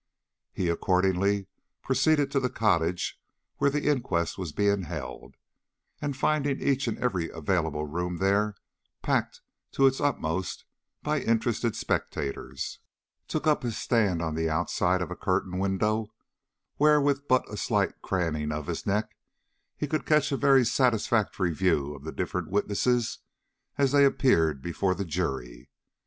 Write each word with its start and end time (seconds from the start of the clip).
He 0.51 0.67
accordingly 0.67 1.45
proceeded 1.83 2.31
to 2.31 2.39
the 2.39 2.49
cottage 2.49 3.21
where 3.57 3.69
the 3.69 3.87
inquest 3.87 4.35
was 4.35 4.51
being 4.51 4.81
held, 4.85 5.35
and 6.01 6.17
finding 6.17 6.59
each 6.59 6.87
and 6.87 6.97
every 6.97 7.29
available 7.29 7.85
room 7.85 8.17
there 8.17 8.55
packed 9.03 9.41
to 9.73 9.85
its 9.85 10.01
uttermost 10.01 10.65
by 11.03 11.19
interested 11.21 11.75
spectators, 11.75 12.79
took 13.27 13.45
up 13.45 13.61
his 13.61 13.77
stand 13.77 14.23
on 14.23 14.33
the 14.33 14.49
outside 14.49 15.03
of 15.03 15.11
a 15.11 15.15
curtained 15.15 15.59
window, 15.59 16.07
where 16.77 16.99
with 16.99 17.27
but 17.27 17.47
a 17.47 17.55
slight 17.55 18.01
craning 18.01 18.51
of 18.51 18.65
his 18.65 18.87
neck 18.87 19.15
he 19.77 19.85
could 19.85 20.07
catch 20.07 20.31
a 20.31 20.35
very 20.35 20.65
satisfactory 20.65 21.53
view 21.53 21.93
of 21.93 22.03
the 22.05 22.11
different 22.11 22.49
witnesses 22.49 23.19
as 23.77 23.91
they 23.91 24.03
appeared 24.03 24.63
before 24.63 24.95
the 24.95 25.05
jury. 25.05 25.69